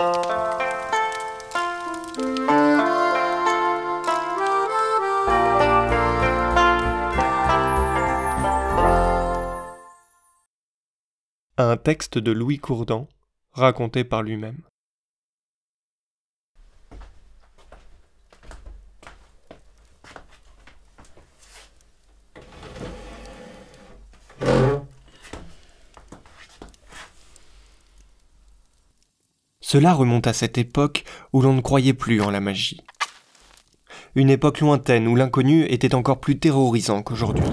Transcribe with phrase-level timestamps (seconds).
[0.00, 0.06] Un
[11.76, 13.08] texte de Louis Courdan,
[13.50, 14.62] raconté par lui-même.
[29.70, 31.04] Cela remonte à cette époque
[31.34, 32.80] où l'on ne croyait plus en la magie.
[34.14, 37.44] Une époque lointaine où l'inconnu était encore plus terrorisant qu'aujourd'hui.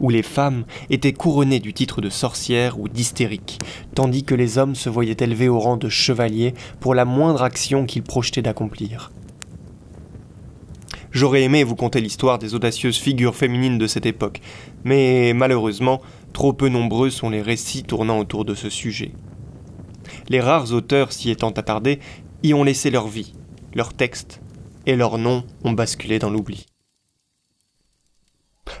[0.00, 3.60] Où les femmes étaient couronnées du titre de sorcière ou d'hystérique,
[3.94, 7.86] tandis que les hommes se voyaient élevés au rang de chevaliers pour la moindre action
[7.86, 9.10] qu'ils projetaient d'accomplir.
[11.12, 14.42] J'aurais aimé vous conter l'histoire des audacieuses figures féminines de cette époque,
[14.84, 16.02] mais malheureusement,
[16.34, 19.12] trop peu nombreux sont les récits tournant autour de ce sujet
[20.30, 21.98] les rares auteurs s'y étant attardés
[22.42, 23.34] y ont laissé leur vie,
[23.74, 24.40] leurs textes,
[24.86, 26.64] et leurs noms ont basculé dans l'oubli.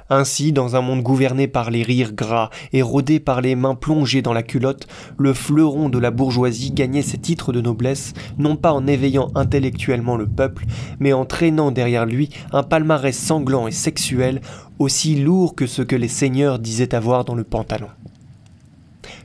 [0.08, 4.22] Ainsi, dans un monde gouverné par les rires gras et rodé par les mains plongées
[4.22, 4.86] dans la culotte,
[5.18, 10.16] le fleuron de la bourgeoisie gagnait ses titres de noblesse, non pas en éveillant intellectuellement
[10.16, 10.66] le peuple,
[11.00, 14.40] mais en traînant derrière lui un palmarès sanglant et sexuel
[14.78, 17.88] aussi lourd que ce que les seigneurs disaient avoir dans le pantalon.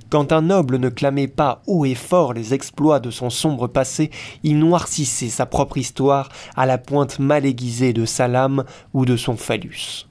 [0.09, 4.11] Quand un noble ne clamait pas haut et fort les exploits de son sombre passé,
[4.43, 9.17] il noircissait sa propre histoire à la pointe mal aiguisée de sa lame ou de
[9.17, 10.07] son phallus.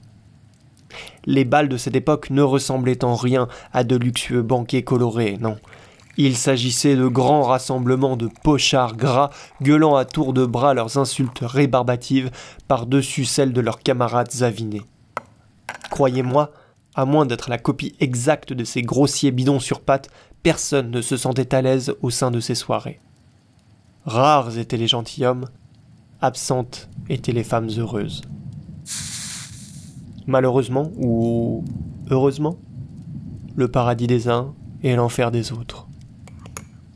[1.25, 5.57] Les bals de cette époque ne ressemblaient en rien à de luxueux banquets colorés, non.
[6.17, 11.41] Il s'agissait de grands rassemblements de pochards gras gueulant à tour de bras leurs insultes
[11.41, 12.31] rébarbatives
[12.69, 14.83] par-dessus celles de leurs camarades avinés.
[15.89, 16.51] Croyez-moi,
[16.95, 20.09] à moins d'être la copie exacte de ces grossiers bidons sur pattes,
[20.43, 22.99] personne ne se sentait à l'aise au sein de ces soirées.
[24.05, 25.47] Rares étaient les gentilshommes,
[26.21, 28.21] absentes étaient les femmes heureuses.
[30.27, 31.63] Malheureusement, ou
[32.09, 32.57] heureusement,
[33.55, 34.53] le paradis des uns
[34.83, 35.87] et l'enfer des autres.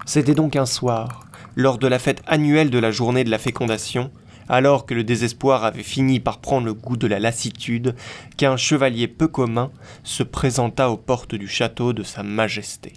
[0.05, 1.25] C'était donc un soir,
[1.55, 4.11] lors de la fête annuelle de la journée de la fécondation,
[4.49, 7.95] alors que le désespoir avait fini par prendre le goût de la lassitude,
[8.35, 9.71] qu'un chevalier peu commun
[10.03, 12.93] se présenta aux portes du château de Sa Majesté.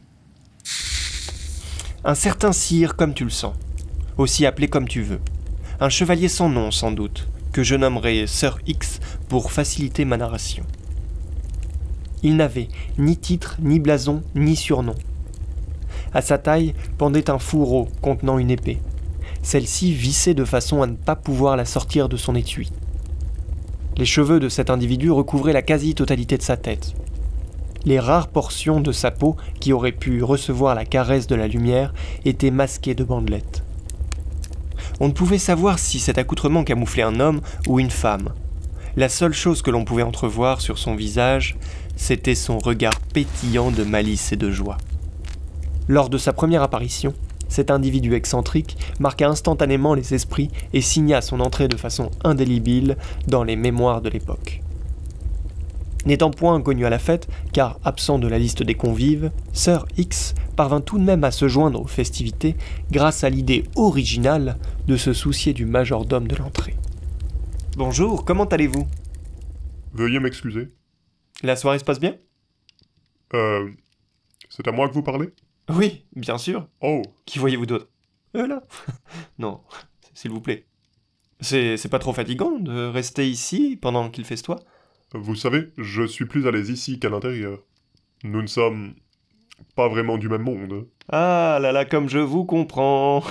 [2.04, 3.54] Un certain sire comme tu le sens,
[4.16, 5.20] aussi appelé comme tu veux,
[5.78, 8.98] un chevalier sans nom sans doute, que je nommerai Sir X
[9.28, 10.64] pour faciliter ma narration.
[12.22, 14.94] Il n'avait ni titre, ni blason, ni surnom.
[16.14, 18.78] À sa taille pendait un fourreau contenant une épée
[19.42, 22.70] celle-ci vissait de façon à ne pas pouvoir la sortir de son étui.
[23.96, 26.94] Les cheveux de cet individu recouvraient la quasi-totalité de sa tête.
[27.84, 31.92] Les rares portions de sa peau qui auraient pu recevoir la caresse de la lumière
[32.24, 33.64] étaient masquées de bandelettes.
[35.00, 38.30] On ne pouvait savoir si cet accoutrement camouflait un homme ou une femme.
[38.94, 41.56] La seule chose que l'on pouvait entrevoir sur son visage,
[41.96, 44.78] c'était son regard pétillant de malice et de joie.
[45.88, 47.14] Lors de sa première apparition,
[47.52, 52.96] cet individu excentrique marqua instantanément les esprits et signa son entrée de façon indélébile
[53.28, 54.60] dans les mémoires de l'époque.
[56.04, 60.34] N'étant point inconnu à la fête, car absent de la liste des convives, Sir X
[60.56, 62.56] parvint tout de même à se joindre aux festivités
[62.90, 64.56] grâce à l'idée originale
[64.88, 66.74] de se soucier du majordome de l'entrée.
[67.76, 68.86] Bonjour, comment allez-vous?
[69.94, 70.72] Veuillez m'excuser.
[71.42, 72.16] La soirée se passe bien?
[73.34, 73.70] Euh.
[74.50, 75.30] C'est à moi que vous parlez?
[75.72, 76.68] Oui, bien sûr.
[76.80, 77.88] Oh, Qui voyez-vous d'autre?
[78.36, 78.62] Euh là
[79.38, 79.60] Non,
[80.14, 80.66] s'il vous plaît.
[81.40, 84.60] C'est c'est pas trop fatigant de rester ici pendant qu'il festoie
[85.14, 87.58] vous savez, je suis plus à l'aise ici qu'à l'intérieur.
[88.24, 88.94] Nous ne sommes
[89.74, 90.86] pas vraiment du même monde.
[91.10, 93.22] Ah là là, comme je vous comprends.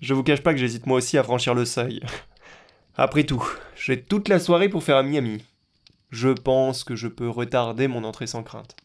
[0.00, 2.00] Je vous cache pas que j'hésite moi aussi à franchir le seuil.
[2.96, 3.44] Après tout,
[3.76, 5.44] j'ai toute la soirée pour faire ami-ami.
[6.10, 8.76] Je pense que je peux retarder mon entrée sans crainte.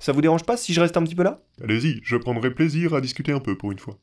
[0.00, 1.40] Ça vous dérange pas si je reste un petit peu là?
[1.62, 3.98] Allez-y, je prendrai plaisir à discuter un peu pour une fois.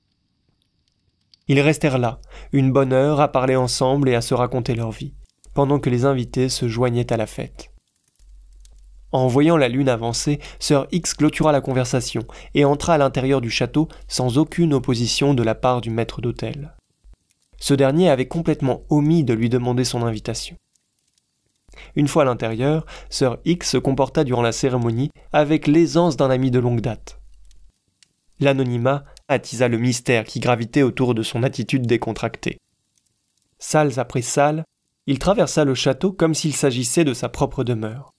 [1.47, 2.19] Ils restèrent là,
[2.51, 5.13] une bonne heure, à parler ensemble et à se raconter leur vie,
[5.53, 7.71] pendant que les invités se joignaient à la fête.
[9.11, 13.49] En voyant la lune avancer, Sir X clôtura la conversation et entra à l'intérieur du
[13.49, 16.75] château sans aucune opposition de la part du maître d'hôtel.
[17.57, 20.57] Ce dernier avait complètement omis de lui demander son invitation.
[21.95, 26.51] Une fois à l'intérieur, Sir X se comporta durant la cérémonie avec l'aisance d'un ami
[26.51, 27.19] de longue date.
[28.39, 32.57] L'anonymat attisa le mystère qui gravitait autour de son attitude décontractée.
[33.59, 34.65] Salles après salles,
[35.07, 38.11] il traversa le château comme s'il s'agissait de sa propre demeure.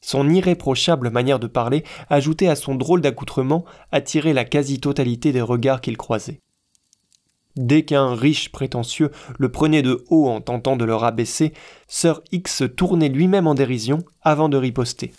[0.00, 5.80] Son irréprochable manière de parler, ajoutée à son drôle d'accoutrement, attirait la quasi-totalité des regards
[5.80, 6.40] qu'il croisait.
[7.56, 11.52] Dès qu'un riche prétentieux le prenait de haut en tentant de le rabaisser,
[11.86, 15.12] Sir X se tournait lui-même en dérision avant de riposter.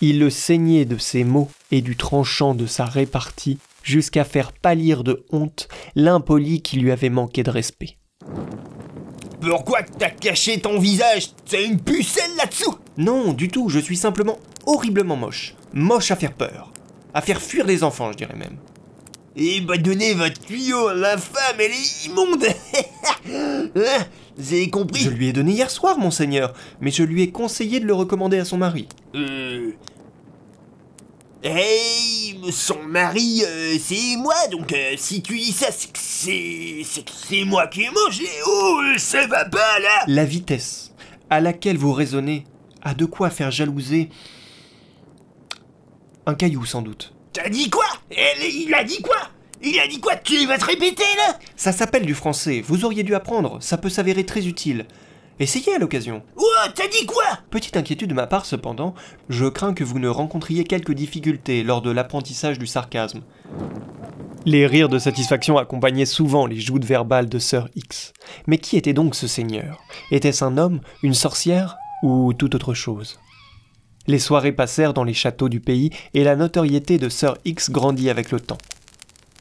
[0.00, 5.04] Il le saignait de ses mots et du tranchant de sa répartie jusqu'à faire pâlir
[5.04, 7.98] de honte l'impoli qui lui avait manqué de respect.
[9.40, 11.32] Pourquoi t'as caché ton visage?
[11.44, 15.54] C'est une pucelle là-dessous Non, du tout, je suis simplement horriblement moche.
[15.74, 16.72] Moche à faire peur.
[17.12, 18.56] À faire fuir les enfants, je dirais même.
[19.36, 22.44] Et bah donnez votre tuyau, la femme, elle est immonde
[23.26, 24.04] Hein
[24.36, 27.80] Vous avez compris Je lui ai donné hier soir, monseigneur, mais je lui ai conseillé
[27.80, 28.88] de le recommander à son mari.
[29.14, 29.72] Euh...
[31.42, 36.82] Hey, son mari, euh, c'est moi, donc euh, si tu dis ça, c'est que c'est...
[36.84, 40.92] c'est que c'est moi qui ai mangé Oh, ça va pas, là La vitesse
[41.28, 42.44] à laquelle vous raisonnez
[42.82, 44.10] a de quoi faire jalouser
[46.26, 47.13] un caillou sans doute.
[47.34, 49.16] T'as dit quoi Il a dit quoi
[49.60, 53.02] Il a dit quoi Tu vas te répéter, là Ça s'appelle du français, vous auriez
[53.02, 54.86] dû apprendre, ça peut s'avérer très utile.
[55.40, 56.22] Essayez à l'occasion.
[56.36, 56.44] Oh,
[56.76, 58.94] t'as dit quoi Petite inquiétude de ma part cependant,
[59.28, 63.22] je crains que vous ne rencontriez quelques difficultés lors de l'apprentissage du sarcasme.
[64.46, 68.12] Les rires de satisfaction accompagnaient souvent les joutes verbales de Sir X.
[68.46, 69.80] Mais qui était donc ce seigneur?
[70.12, 73.18] Était-ce un homme, une sorcière ou tout autre chose?
[74.06, 78.10] Les soirées passèrent dans les châteaux du pays et la notoriété de Sir X grandit
[78.10, 78.58] avec le temps.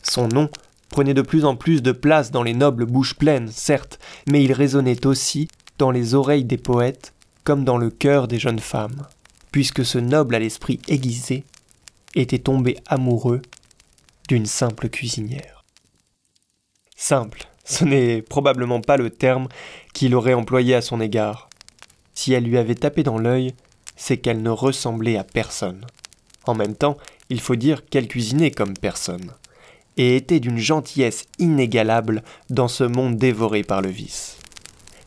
[0.03, 0.49] Son nom
[0.89, 3.99] prenait de plus en plus de place dans les nobles bouches pleines, certes,
[4.29, 5.47] mais il résonnait aussi
[5.79, 7.13] dans les oreilles des poètes
[7.43, 9.07] comme dans le cœur des jeunes femmes,
[9.51, 11.43] puisque ce noble à l'esprit aiguisé
[12.15, 13.41] était tombé amoureux
[14.29, 15.65] d'une simple cuisinière.
[16.95, 19.47] Simple, ce n'est probablement pas le terme
[19.93, 21.49] qu'il aurait employé à son égard.
[22.13, 23.53] Si elle lui avait tapé dans l'œil,
[23.95, 25.85] c'est qu'elle ne ressemblait à personne.
[26.45, 26.97] En même temps,
[27.29, 29.31] il faut dire qu'elle cuisinait comme personne,
[29.97, 34.37] et était d'une gentillesse inégalable dans ce monde dévoré par le vice.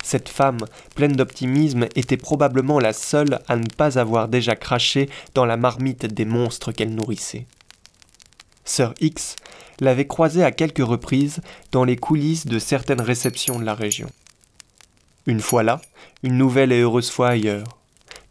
[0.02, 0.60] Cette femme,
[0.94, 6.06] pleine d'optimisme, était probablement la seule à ne pas avoir déjà craché dans la marmite
[6.06, 7.46] des monstres qu'elle nourrissait.
[8.64, 9.34] Sir X
[9.80, 11.40] l'avait croisée à quelques reprises
[11.72, 14.08] dans les coulisses de certaines réceptions de la région.
[15.26, 15.80] Une fois là,
[16.22, 17.76] une nouvelle et heureuse fois ailleurs.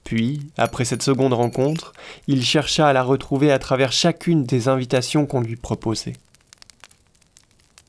[0.06, 1.92] Puis, après cette seconde rencontre,
[2.28, 6.14] il chercha à la retrouver à travers chacune des invitations qu'on lui proposait.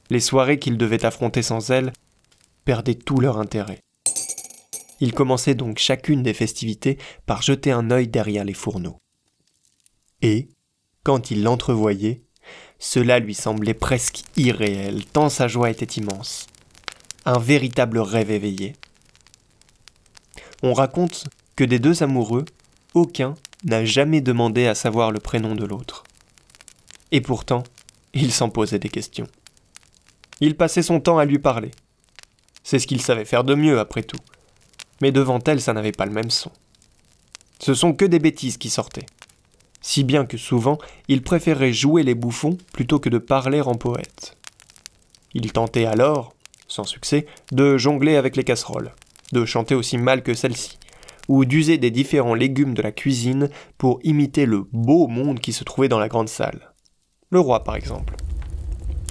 [0.09, 1.93] Les soirées qu'il devait affronter sans elle
[2.65, 3.81] perdaient tout leur intérêt.
[4.99, 6.97] Il commençait donc chacune des festivités
[7.27, 8.97] par jeter un œil derrière les fourneaux.
[10.23, 10.49] Et,
[11.05, 12.23] quand il l'entrevoyait,
[12.79, 16.47] cela lui semblait presque irréel, tant sa joie était immense.
[17.27, 18.75] Un véritable rêve éveillé.
[20.63, 21.27] On raconte
[21.57, 22.45] que des deux amoureux,
[22.95, 26.05] aucun n'a jamais demandé à savoir le prénom de l'autre.
[27.13, 27.65] Et pourtant,
[28.13, 29.27] il s'en posait des questions.
[30.41, 31.71] Il passait son temps à lui parler.
[32.63, 34.19] C'est ce qu'il savait faire de mieux, après tout.
[35.01, 36.51] Mais devant elle, ça n'avait pas le même son.
[37.59, 39.07] Ce sont que des bêtises qui sortaient.
[39.81, 40.79] Si bien que souvent,
[41.09, 44.37] il préférait jouer les bouffons plutôt que de parler en poète.
[45.33, 46.35] Il tentait alors,
[46.69, 48.93] sans succès, de jongler avec les casseroles,
[49.33, 50.79] de chanter aussi mal que celle-ci,
[51.29, 55.65] ou d'user des différents légumes de la cuisine pour imiter le beau monde qui se
[55.65, 56.73] trouvait dans la grande salle.
[57.31, 58.15] Le roi, par exemple.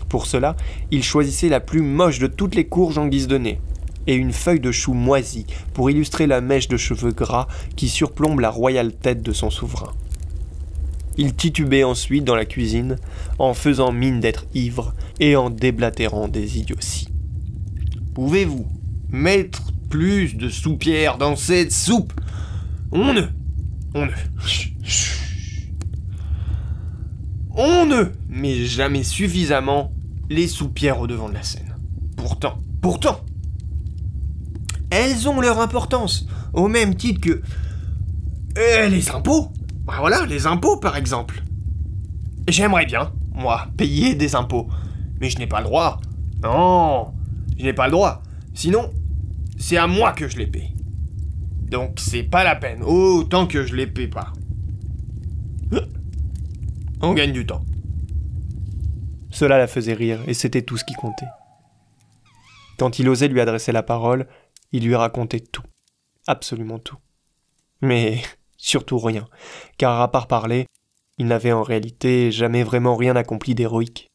[0.10, 0.56] Pour cela,
[0.92, 3.60] il choisissait la plus moche de toutes les courges en guise de nez,
[4.08, 8.40] et une feuille de chou moisie pour illustrer la mèche de cheveux gras qui surplombe
[8.40, 9.94] la royale tête de son souverain.
[11.18, 12.98] Il titubait ensuite dans la cuisine,
[13.40, 17.08] en faisant mine d'être ivre et en déblatérant des idioties.
[18.14, 18.68] Pouvez-vous
[19.10, 22.14] mettre plus de soupières dans cette soupe
[22.92, 23.24] On ne...
[23.94, 24.12] On ne...
[27.58, 29.94] On ne met jamais suffisamment
[30.30, 31.76] les soupières au devant de la scène.
[32.18, 33.22] Pourtant, pourtant,
[34.90, 37.42] elles ont leur importance, au même titre que
[38.58, 39.52] euh, les impôts.
[39.86, 41.44] Bah voilà, les impôts par exemple.
[42.48, 44.68] J'aimerais bien, moi, payer des impôts,
[45.20, 46.00] mais je n'ai pas le droit.
[46.44, 47.14] Non,
[47.58, 48.22] je n'ai pas le droit.
[48.54, 48.92] Sinon,
[49.58, 50.70] c'est à moi que je les paie.
[51.70, 54.34] Donc c'est pas la peine, autant que je les paie pas.
[57.02, 57.64] On gagne du temps.
[59.30, 61.26] Cela la faisait rire, et c'était tout ce qui comptait.
[62.78, 64.28] Quand il osait lui adresser la parole,
[64.72, 65.64] il lui racontait tout.
[66.28, 66.98] Absolument tout.
[67.82, 68.22] Mais
[68.58, 69.28] surtout rien,
[69.78, 70.68] car à part parler,
[71.18, 74.10] il n'avait en réalité jamais vraiment rien accompli d'héroïque.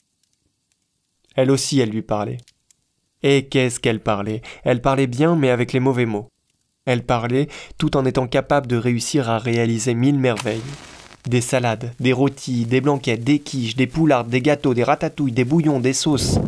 [1.37, 2.39] Elle aussi, elle lui parlait.
[3.23, 4.43] Et qu'est-ce qu'elle parlait?
[4.65, 6.29] Elle parlait bien, mais avec les mauvais mots.
[6.87, 7.49] Elle parlait
[7.79, 10.63] tout en étant capable de réussir à réaliser mille merveilles.
[11.29, 15.45] Des salades, des rôtis, des blanquettes, des quiches, des poulardes, des gâteaux, des ratatouilles, des
[15.45, 16.39] bouillons, des sauces.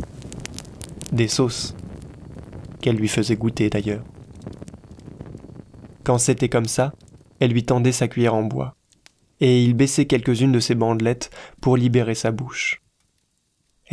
[1.12, 1.74] Des sauces
[2.80, 4.02] qu'elle lui faisait goûter d'ailleurs.
[6.04, 6.92] Quand c'était comme ça,
[7.38, 8.74] elle lui tendait sa cuillère en bois,
[9.40, 12.81] et il baissait quelques-unes de ses bandelettes pour libérer sa bouche.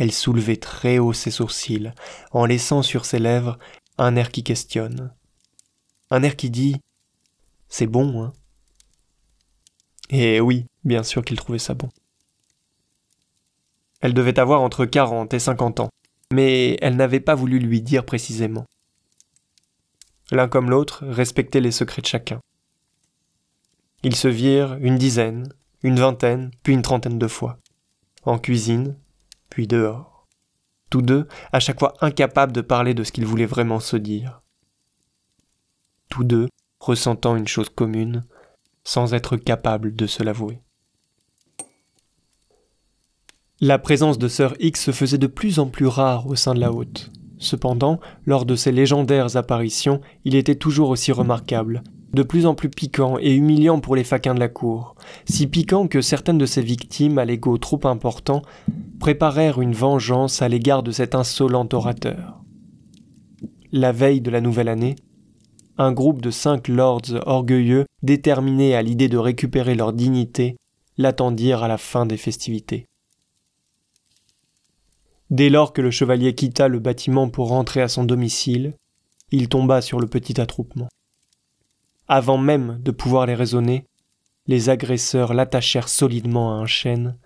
[0.00, 1.92] Elle soulevait très haut ses sourcils,
[2.30, 3.58] en laissant sur ses lèvres
[3.98, 5.12] un air qui questionne.
[6.08, 6.80] Un air qui dit
[7.68, 8.32] C'est bon, hein?
[10.08, 11.90] Et oui, bien sûr qu'il trouvait ça bon.
[14.00, 15.90] Elle devait avoir entre quarante et cinquante ans,
[16.32, 18.64] mais elle n'avait pas voulu lui dire précisément.
[20.30, 22.40] L'un comme l'autre respectaient les secrets de chacun.
[24.02, 25.52] Ils se virent une dizaine,
[25.82, 27.58] une vingtaine, puis une trentaine de fois,
[28.22, 28.96] en cuisine,
[29.50, 30.26] puis dehors.
[30.88, 34.42] Tous deux, à chaque fois incapables de parler de ce qu'ils voulaient vraiment se dire.
[36.08, 36.48] Tous deux,
[36.80, 38.24] ressentant une chose commune,
[38.82, 40.62] sans être capables de se l'avouer.
[43.60, 46.60] La présence de Sœur X se faisait de plus en plus rare au sein de
[46.60, 47.12] la haute.
[47.38, 52.70] Cependant, lors de ses légendaires apparitions, il était toujours aussi remarquable, de plus en plus
[52.70, 56.62] piquant et humiliant pour les faquins de la cour, si piquant que certaines de ses
[56.62, 58.42] victimes, à l'ego trop important,
[58.98, 62.40] préparèrent une vengeance à l'égard de cet insolent orateur.
[63.72, 64.96] La veille de la nouvelle année,
[65.78, 70.56] un groupe de cinq lords orgueilleux, déterminés à l'idée de récupérer leur dignité,
[70.98, 72.86] l'attendirent à la fin des festivités.
[75.30, 78.74] Dès lors que le chevalier quitta le bâtiment pour rentrer à son domicile,
[79.30, 80.88] il tomba sur le petit attroupement.
[82.12, 83.86] Avant même de pouvoir les raisonner,
[84.48, 87.16] les agresseurs l'attachèrent solidement à un chêne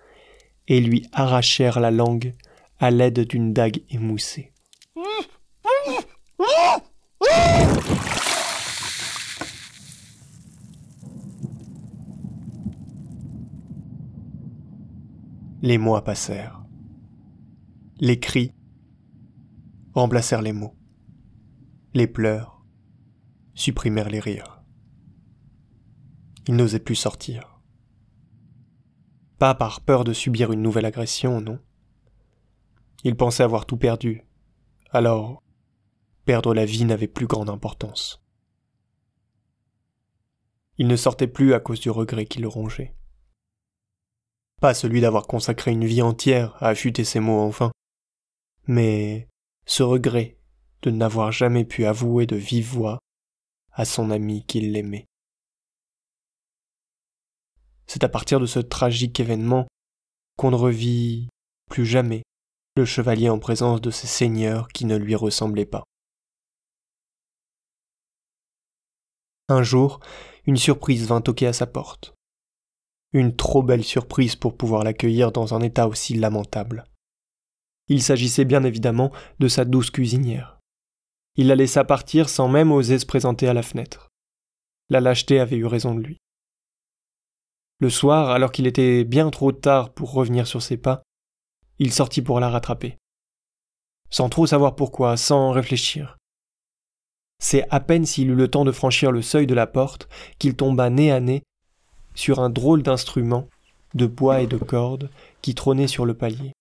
[0.69, 2.35] et lui arrachèrent la langue
[2.79, 4.53] à l'aide d'une dague émoussée.
[15.62, 16.62] Les mois passèrent.
[18.00, 18.53] Les cris
[19.95, 20.76] remplacèrent les mots.
[21.95, 22.62] Les pleurs
[23.55, 24.54] supprimèrent les rires.
[26.47, 27.61] Il n'osait plus sortir.
[29.39, 31.59] Pas par peur de subir une nouvelle agression, non.
[33.03, 34.23] Il pensait avoir tout perdu.
[34.91, 35.43] Alors,
[36.25, 38.23] perdre la vie n'avait plus grande importance.
[40.79, 42.95] Il ne sortait plus à cause du regret qui le rongeait.
[44.61, 47.71] Pas celui d'avoir consacré une vie entière à affûter ses mots enfin,
[48.67, 49.29] mais
[49.67, 50.39] ce regret
[50.83, 52.99] de n'avoir jamais pu avouer de vive voix
[53.73, 55.07] à son ami qu'il l'aimait.
[57.87, 59.67] C'est à partir de ce tragique événement
[60.37, 61.29] qu'on ne revit
[61.71, 62.23] plus jamais
[62.76, 65.85] le chevalier en présence de ces seigneurs qui ne lui ressemblaient pas.
[69.49, 70.00] Un jour,
[70.47, 72.14] une surprise vint toquer à sa porte.
[73.12, 76.85] Une trop belle surprise pour pouvoir l'accueillir dans un état aussi lamentable.
[77.88, 80.59] Il s'agissait bien évidemment de sa douce cuisinière.
[81.37, 84.09] Il la laissa partir sans même oser se présenter à la fenêtre.
[84.88, 86.19] La lâcheté avait eu raison de lui.
[87.85, 91.03] Le soir, alors qu'il était bien trop tard pour revenir sur ses pas,
[91.79, 92.97] il sortit pour la rattraper.
[94.09, 96.17] Sans trop savoir pourquoi, sans réfléchir.
[97.38, 100.57] C'est à peine s'il eut le temps de franchir le seuil de la porte qu'il
[100.57, 101.43] tomba nez à nez
[102.14, 103.50] sur un drôle d'instrument
[103.93, 105.11] de bois et de cordes
[105.43, 106.55] qui trônait sur le palier.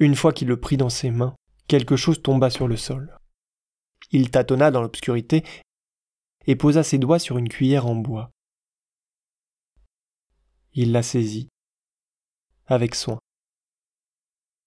[0.00, 1.36] Une fois qu'il le prit dans ses mains,
[1.68, 3.16] quelque chose tomba sur le sol.
[4.10, 5.44] Il tâtonna dans l'obscurité
[6.48, 8.32] et posa ses doigts sur une cuillère en bois.
[10.78, 11.48] Il la saisit,
[12.66, 13.18] avec soin,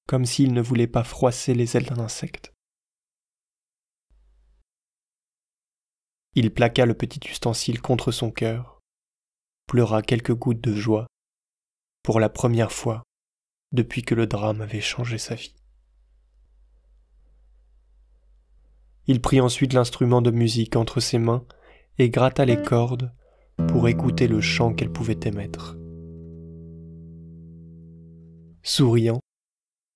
[0.08, 2.52] comme s'il ne voulait pas froisser les ailes d'un insecte.
[6.34, 8.80] Il plaqua le petit ustensile contre son cœur,
[9.68, 11.06] pleura quelques gouttes de joie,
[12.02, 13.04] pour la première fois
[13.72, 15.54] depuis que le drame avait changé sa vie.
[19.06, 21.46] Il prit ensuite l'instrument de musique entre ses mains
[22.00, 23.14] et gratta les cordes
[23.68, 25.79] pour écouter le chant qu'elle pouvait émettre.
[28.64, 29.22] Souriant,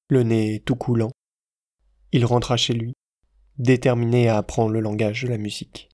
[0.09, 1.11] le nez tout coulant,
[2.13, 2.93] il rentra chez lui,
[3.57, 5.89] déterminé à apprendre le langage de la musique.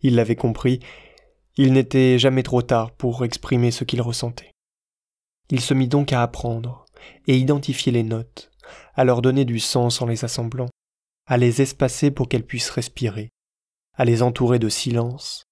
[0.00, 0.80] Il l'avait compris,
[1.56, 4.52] il n'était jamais trop tard pour exprimer ce qu'il ressentait.
[5.50, 6.84] Il se mit donc à apprendre,
[7.26, 8.50] et identifier les notes,
[8.94, 10.68] à leur donner du sens en les assemblant,
[11.26, 13.30] à les espacer pour qu'elles puissent respirer,
[13.94, 15.44] à les entourer de silence,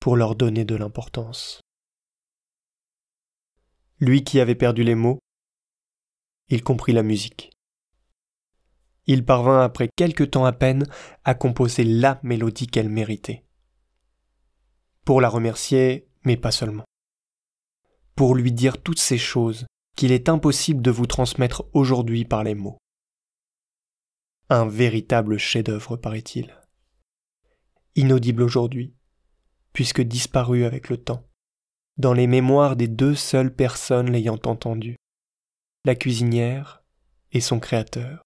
[0.00, 1.60] pour leur donner de l'importance.
[4.04, 5.20] Lui qui avait perdu les mots,
[6.48, 7.52] il comprit la musique.
[9.06, 10.88] il parvint après quelque temps à peine
[11.22, 13.44] à composer la mélodie qu'elle méritait.
[15.04, 16.84] Pour la remercier, mais pas seulement.
[18.16, 19.66] Pour lui dire toutes ces choses
[19.96, 22.78] qu'il est impossible de vous transmettre aujourd'hui par les mots.
[24.48, 26.56] Un véritable chef-d'œuvre, paraît-il.
[27.94, 28.96] Inaudible aujourd'hui,
[29.72, 31.24] puisque disparu avec le temps,
[31.98, 34.96] dans les mémoires des deux seules personnes l'ayant entendu,
[35.84, 36.82] la cuisinière
[37.32, 38.22] et son créateur.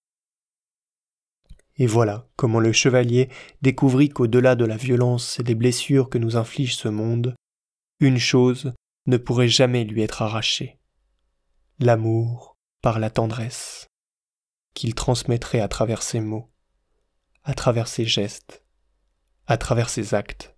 [1.79, 3.29] Et voilà comment le chevalier
[3.63, 7.35] découvrit qu'au-delà de la violence et des blessures que nous inflige ce monde,
[8.01, 8.73] une chose
[9.07, 10.79] ne pourrait jamais lui être arrachée.
[11.79, 13.87] L'amour par la tendresse
[14.75, 16.51] qu'il transmettrait à travers ses mots,
[17.45, 18.63] à travers ses gestes,
[19.47, 20.56] à travers ses actes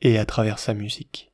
[0.00, 1.32] et à travers sa musique.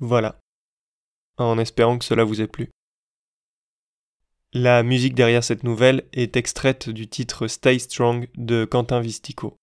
[0.00, 0.40] Voilà.
[1.36, 2.70] En espérant que cela vous ait plu.
[4.52, 9.56] La musique derrière cette nouvelle est extraite du titre Stay Strong de Quentin Vistico,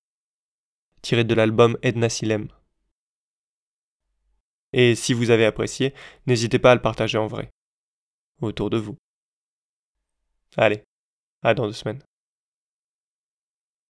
[1.01, 2.47] tiré de l'album Edna Silem.
[4.73, 5.93] Et si vous avez apprécié,
[6.25, 7.49] n'hésitez pas à le partager en vrai,
[8.41, 8.95] autour de vous.
[10.55, 10.83] Allez,
[11.41, 12.01] à dans deux semaines.